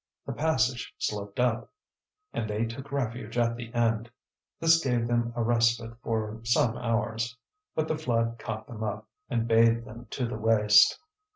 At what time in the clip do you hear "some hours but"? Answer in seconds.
6.41-7.87